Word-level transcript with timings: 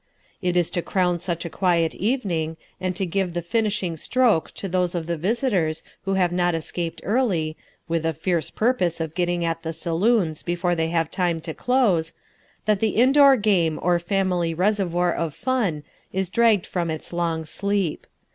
It 0.41 0.57
is 0.57 0.71
to 0.71 0.81
crown 0.81 1.19
such 1.19 1.45
a 1.45 1.49
quiet 1.51 1.93
evening, 1.93 2.57
and 2.79 2.95
to 2.95 3.05
give 3.05 3.35
the 3.35 3.43
finishing 3.43 3.97
stroke 3.97 4.49
to 4.55 4.67
those 4.67 4.95
of 4.95 5.05
the 5.05 5.15
visitors 5.15 5.83
who 6.05 6.15
have 6.15 6.31
not 6.31 6.55
escaped 6.55 7.01
early, 7.03 7.55
with 7.87 8.03
a 8.03 8.11
fierce 8.13 8.49
purpose 8.49 8.99
of 8.99 9.13
getting 9.13 9.45
at 9.45 9.61
the 9.61 9.73
saloons 9.73 10.41
before 10.41 10.73
they 10.73 10.87
have 10.87 11.11
time 11.11 11.39
to 11.41 11.53
close, 11.53 12.13
that 12.65 12.79
the 12.79 12.95
indoor 12.97 13.35
game 13.35 13.77
or 13.79 13.99
family 13.99 14.55
reservoir 14.55 15.13
of 15.13 15.35
fun 15.35 15.83
is 16.11 16.29
dragged 16.31 16.65
from 16.65 16.89
its 16.89 17.13
long 17.13 17.45
sleep. 17.45 18.07